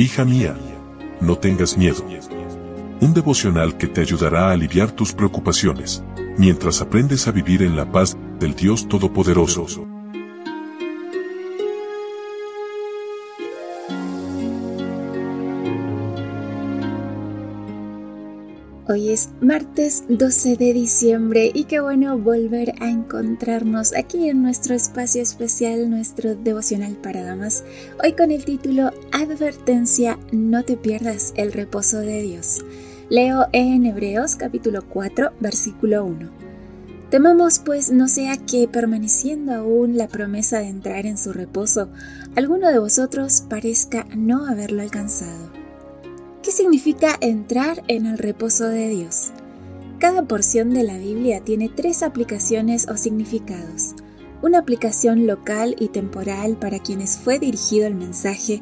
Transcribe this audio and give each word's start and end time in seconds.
Hija 0.00 0.24
mía, 0.24 0.56
no 1.20 1.38
tengas 1.38 1.76
miedo. 1.76 2.06
Un 3.00 3.14
devocional 3.14 3.76
que 3.76 3.88
te 3.88 4.00
ayudará 4.00 4.48
a 4.48 4.52
aliviar 4.52 4.92
tus 4.92 5.12
preocupaciones, 5.12 6.04
mientras 6.36 6.80
aprendes 6.80 7.26
a 7.26 7.32
vivir 7.32 7.64
en 7.64 7.74
la 7.74 7.90
paz 7.90 8.16
del 8.38 8.54
Dios 8.54 8.86
Todopoderoso. 8.86 9.88
Hoy 18.90 19.10
es 19.10 19.28
martes 19.42 20.04
12 20.08 20.56
de 20.56 20.72
diciembre 20.72 21.50
y 21.52 21.64
qué 21.64 21.78
bueno 21.78 22.18
volver 22.18 22.72
a 22.80 22.88
encontrarnos 22.88 23.94
aquí 23.94 24.30
en 24.30 24.42
nuestro 24.42 24.74
espacio 24.74 25.20
especial, 25.20 25.90
nuestro 25.90 26.34
devocional 26.34 26.96
para 26.96 27.22
damas, 27.22 27.64
hoy 28.02 28.14
con 28.14 28.30
el 28.30 28.46
título 28.46 28.90
Advertencia, 29.12 30.18
no 30.32 30.64
te 30.64 30.78
pierdas 30.78 31.34
el 31.36 31.52
reposo 31.52 31.98
de 31.98 32.22
Dios. 32.22 32.64
Leo 33.10 33.48
en 33.52 33.84
Hebreos 33.84 34.36
capítulo 34.36 34.82
4 34.88 35.32
versículo 35.38 36.06
1. 36.06 36.30
Temamos 37.10 37.58
pues 37.58 37.90
no 37.90 38.08
sea 38.08 38.38
que 38.38 38.68
permaneciendo 38.68 39.52
aún 39.52 39.98
la 39.98 40.08
promesa 40.08 40.60
de 40.60 40.68
entrar 40.68 41.04
en 41.04 41.18
su 41.18 41.34
reposo, 41.34 41.90
alguno 42.36 42.70
de 42.70 42.78
vosotros 42.78 43.44
parezca 43.50 44.06
no 44.16 44.46
haberlo 44.46 44.80
alcanzado. 44.80 45.57
¿Qué 46.68 46.72
significa 46.72 47.16
entrar 47.22 47.82
en 47.88 48.04
el 48.04 48.18
reposo 48.18 48.66
de 48.66 48.90
Dios? 48.90 49.30
Cada 49.98 50.24
porción 50.24 50.74
de 50.74 50.82
la 50.82 50.98
Biblia 50.98 51.40
tiene 51.40 51.70
tres 51.70 52.02
aplicaciones 52.02 52.86
o 52.90 52.98
significados. 52.98 53.94
Una 54.42 54.58
aplicación 54.58 55.26
local 55.26 55.76
y 55.78 55.88
temporal 55.88 56.58
para 56.58 56.78
quienes 56.78 57.16
fue 57.16 57.38
dirigido 57.38 57.86
el 57.86 57.94
mensaje, 57.94 58.60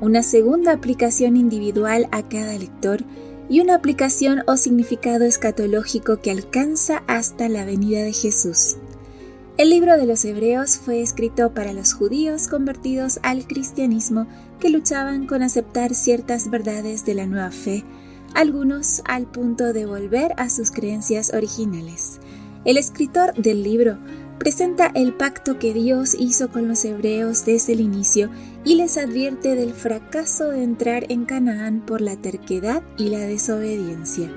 una 0.00 0.22
segunda 0.22 0.70
aplicación 0.70 1.36
individual 1.36 2.06
a 2.12 2.22
cada 2.28 2.56
lector 2.56 3.02
y 3.48 3.58
una 3.58 3.74
aplicación 3.74 4.44
o 4.46 4.56
significado 4.56 5.24
escatológico 5.24 6.20
que 6.20 6.30
alcanza 6.30 7.02
hasta 7.08 7.48
la 7.48 7.64
venida 7.64 8.04
de 8.04 8.12
Jesús. 8.12 8.76
El 9.58 9.70
libro 9.70 9.96
de 9.96 10.06
los 10.06 10.24
Hebreos 10.24 10.76
fue 10.76 11.02
escrito 11.02 11.52
para 11.52 11.72
los 11.72 11.92
judíos 11.92 12.46
convertidos 12.46 13.18
al 13.24 13.44
cristianismo 13.48 14.28
que 14.60 14.70
luchaban 14.70 15.26
con 15.26 15.42
aceptar 15.42 15.96
ciertas 15.96 16.48
verdades 16.48 17.04
de 17.04 17.14
la 17.14 17.26
nueva 17.26 17.50
fe, 17.50 17.82
algunos 18.34 19.02
al 19.04 19.26
punto 19.26 19.72
de 19.72 19.84
volver 19.84 20.32
a 20.36 20.48
sus 20.48 20.70
creencias 20.70 21.34
originales. 21.34 22.20
El 22.64 22.76
escritor 22.76 23.34
del 23.34 23.64
libro 23.64 23.98
presenta 24.38 24.92
el 24.94 25.12
pacto 25.12 25.58
que 25.58 25.74
Dios 25.74 26.14
hizo 26.16 26.50
con 26.50 26.68
los 26.68 26.84
hebreos 26.84 27.44
desde 27.44 27.72
el 27.72 27.80
inicio 27.80 28.30
y 28.64 28.76
les 28.76 28.96
advierte 28.96 29.56
del 29.56 29.72
fracaso 29.72 30.50
de 30.50 30.62
entrar 30.62 31.06
en 31.08 31.24
Canaán 31.24 31.84
por 31.84 32.00
la 32.00 32.14
terquedad 32.14 32.84
y 32.96 33.08
la 33.08 33.18
desobediencia. 33.18 34.30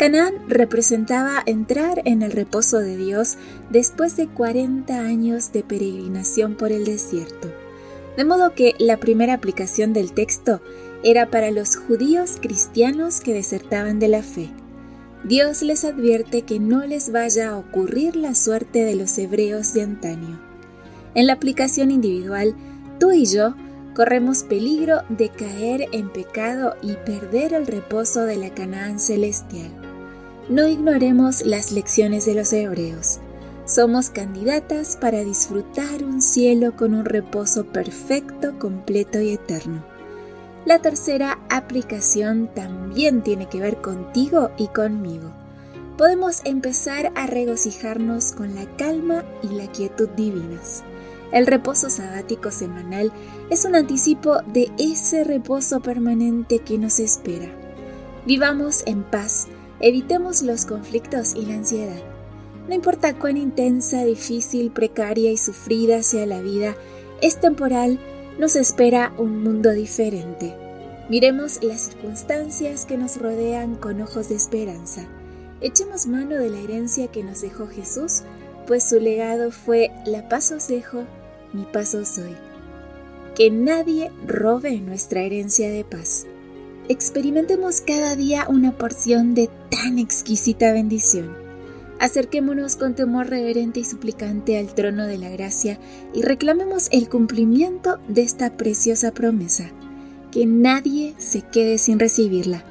Canaán 0.00 0.32
representaba 0.48 1.42
entrar 1.44 2.00
en 2.06 2.22
el 2.22 2.32
reposo 2.32 2.78
de 2.78 2.96
Dios 2.96 3.36
después 3.68 4.16
de 4.16 4.28
40 4.28 4.98
años 4.98 5.52
de 5.52 5.62
peregrinación 5.62 6.54
por 6.54 6.72
el 6.72 6.86
desierto. 6.86 7.52
De 8.16 8.24
modo 8.24 8.54
que 8.54 8.74
la 8.78 8.96
primera 8.96 9.34
aplicación 9.34 9.92
del 9.92 10.14
texto 10.14 10.62
era 11.04 11.30
para 11.30 11.50
los 11.50 11.76
judíos 11.76 12.38
cristianos 12.40 13.20
que 13.20 13.34
desertaban 13.34 13.98
de 13.98 14.08
la 14.08 14.22
fe. 14.22 14.48
Dios 15.24 15.60
les 15.60 15.84
advierte 15.84 16.46
que 16.46 16.58
no 16.58 16.86
les 16.86 17.12
vaya 17.12 17.50
a 17.50 17.58
ocurrir 17.58 18.16
la 18.16 18.34
suerte 18.34 18.86
de 18.86 18.94
los 18.94 19.18
hebreos 19.18 19.74
de 19.74 19.82
antaño. 19.82 20.40
En 21.14 21.26
la 21.26 21.34
aplicación 21.34 21.90
individual, 21.90 22.56
tú 22.98 23.12
y 23.12 23.26
yo 23.26 23.54
corremos 23.94 24.44
peligro 24.44 25.02
de 25.10 25.28
caer 25.28 25.88
en 25.92 26.08
pecado 26.08 26.74
y 26.80 26.94
perder 26.94 27.52
el 27.52 27.66
reposo 27.66 28.22
de 28.22 28.38
la 28.38 28.48
Canaán 28.48 28.98
celestial 28.98 29.89
no 30.50 30.66
ignoremos 30.66 31.46
las 31.46 31.70
lecciones 31.70 32.26
de 32.26 32.34
los 32.34 32.52
hebreos. 32.52 33.20
Somos 33.66 34.10
candidatas 34.10 34.96
para 34.96 35.22
disfrutar 35.22 36.02
un 36.02 36.20
cielo 36.20 36.74
con 36.74 36.92
un 36.92 37.04
reposo 37.04 37.66
perfecto, 37.66 38.58
completo 38.58 39.20
y 39.20 39.30
eterno. 39.30 39.84
La 40.66 40.80
tercera 40.80 41.38
aplicación 41.50 42.50
también 42.52 43.22
tiene 43.22 43.48
que 43.48 43.60
ver 43.60 43.80
contigo 43.80 44.50
y 44.58 44.66
conmigo. 44.66 45.30
Podemos 45.96 46.40
empezar 46.44 47.12
a 47.14 47.28
regocijarnos 47.28 48.32
con 48.32 48.56
la 48.56 48.66
calma 48.76 49.24
y 49.44 49.54
la 49.54 49.70
quietud 49.70 50.08
divinas. 50.16 50.82
El 51.30 51.46
reposo 51.46 51.90
sabático 51.90 52.50
semanal 52.50 53.12
es 53.50 53.64
un 53.64 53.76
anticipo 53.76 54.38
de 54.52 54.72
ese 54.78 55.22
reposo 55.22 55.78
permanente 55.78 56.58
que 56.58 56.76
nos 56.76 56.98
espera. 56.98 57.46
Vivamos 58.26 58.82
en 58.86 59.04
paz 59.04 59.46
Evitemos 59.80 60.42
los 60.42 60.66
conflictos 60.66 61.34
y 61.34 61.46
la 61.46 61.54
ansiedad. 61.54 62.02
No 62.68 62.74
importa 62.74 63.18
cuán 63.18 63.38
intensa, 63.38 64.04
difícil, 64.04 64.70
precaria 64.70 65.32
y 65.32 65.38
sufrida 65.38 66.02
sea 66.02 66.26
la 66.26 66.42
vida, 66.42 66.76
es 67.22 67.40
temporal, 67.40 67.98
nos 68.38 68.56
espera 68.56 69.14
un 69.16 69.42
mundo 69.42 69.72
diferente. 69.72 70.54
Miremos 71.08 71.62
las 71.62 71.80
circunstancias 71.80 72.84
que 72.84 72.98
nos 72.98 73.16
rodean 73.16 73.74
con 73.74 74.02
ojos 74.02 74.28
de 74.28 74.34
esperanza. 74.34 75.08
Echemos 75.62 76.06
mano 76.06 76.36
de 76.36 76.50
la 76.50 76.60
herencia 76.60 77.08
que 77.08 77.24
nos 77.24 77.40
dejó 77.40 77.66
Jesús, 77.66 78.22
pues 78.66 78.88
su 78.88 79.00
legado 79.00 79.50
fue 79.50 79.90
la 80.04 80.28
paz 80.28 80.52
os 80.52 80.68
dejo, 80.68 81.04
mi 81.54 81.64
paz 81.64 81.94
os 81.94 82.16
doy. 82.16 82.36
Que 83.34 83.50
nadie 83.50 84.12
robe 84.26 84.78
nuestra 84.80 85.22
herencia 85.22 85.70
de 85.70 85.84
paz 85.84 86.26
experimentemos 86.90 87.80
cada 87.80 88.16
día 88.16 88.46
una 88.48 88.72
porción 88.72 89.32
de 89.32 89.48
tan 89.70 90.00
exquisita 90.00 90.72
bendición. 90.72 91.36
Acerquémonos 92.00 92.74
con 92.74 92.96
temor 92.96 93.28
reverente 93.28 93.78
y 93.78 93.84
suplicante 93.84 94.58
al 94.58 94.74
trono 94.74 95.06
de 95.06 95.16
la 95.16 95.28
gracia 95.28 95.78
y 96.12 96.22
reclamemos 96.22 96.88
el 96.90 97.08
cumplimiento 97.08 98.00
de 98.08 98.22
esta 98.22 98.56
preciosa 98.56 99.12
promesa, 99.12 99.70
que 100.32 100.46
nadie 100.46 101.14
se 101.18 101.42
quede 101.42 101.78
sin 101.78 102.00
recibirla. 102.00 102.64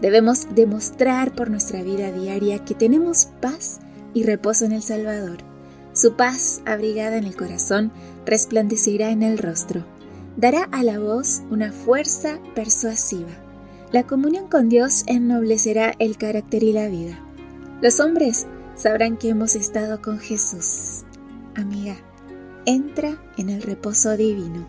Debemos 0.00 0.54
demostrar 0.54 1.34
por 1.34 1.50
nuestra 1.50 1.82
vida 1.82 2.12
diaria 2.12 2.64
que 2.64 2.76
tenemos 2.76 3.26
paz 3.40 3.80
y 4.14 4.22
reposo 4.22 4.66
en 4.66 4.72
el 4.72 4.82
Salvador. 4.82 5.38
Su 5.94 6.14
paz, 6.14 6.62
abrigada 6.64 7.16
en 7.16 7.24
el 7.24 7.34
corazón, 7.34 7.90
resplandecerá 8.24 9.10
en 9.10 9.24
el 9.24 9.36
rostro. 9.36 9.84
Dará 10.36 10.62
a 10.70 10.84
la 10.84 11.00
voz 11.00 11.42
una 11.50 11.72
fuerza 11.72 12.38
persuasiva 12.54 13.47
la 13.92 14.02
comunión 14.02 14.48
con 14.48 14.68
Dios 14.68 15.04
ennoblecerá 15.06 15.94
el 15.98 16.16
carácter 16.18 16.62
y 16.62 16.72
la 16.72 16.88
vida. 16.88 17.18
Los 17.80 18.00
hombres 18.00 18.46
sabrán 18.76 19.16
que 19.16 19.30
hemos 19.30 19.54
estado 19.54 20.02
con 20.02 20.18
Jesús. 20.18 21.04
Amiga, 21.56 21.96
entra 22.66 23.16
en 23.36 23.48
el 23.50 23.62
reposo 23.62 24.16
divino. 24.16 24.66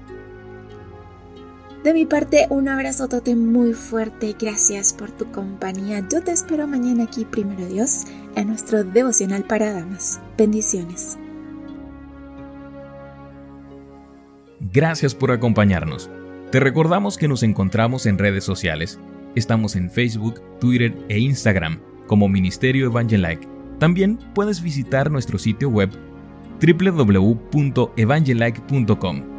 De 1.83 1.93
mi 1.93 2.05
parte, 2.05 2.47
un 2.49 2.67
abrazo 2.67 3.07
tote 3.07 3.35
muy 3.35 3.73
fuerte. 3.73 4.35
Gracias 4.39 4.93
por 4.93 5.11
tu 5.11 5.31
compañía. 5.31 6.05
Yo 6.09 6.21
te 6.21 6.31
espero 6.31 6.67
mañana 6.67 7.05
aquí, 7.05 7.23
primero 7.25 7.65
Dios, 7.67 8.03
en 8.35 8.47
nuestro 8.47 8.83
devocional 8.83 9.43
para 9.43 9.71
damas. 9.73 10.19
Bendiciones. 10.37 11.17
Gracias 14.59 15.15
por 15.15 15.31
acompañarnos. 15.31 16.09
Te 16.51 16.59
recordamos 16.59 17.17
que 17.17 17.27
nos 17.27 17.43
encontramos 17.43 18.05
en 18.05 18.17
redes 18.17 18.43
sociales 18.43 18.99
Estamos 19.35 19.75
en 19.75 19.91
Facebook, 19.91 20.41
Twitter 20.59 20.95
e 21.07 21.19
Instagram 21.19 21.79
como 22.07 22.27
Ministerio 22.27 22.87
Evangelike. 22.87 23.47
También 23.77 24.17
puedes 24.33 24.59
visitar 24.61 25.11
nuestro 25.11 25.37
sitio 25.37 25.69
web 25.69 25.91
www.evangelike.com 26.59 29.38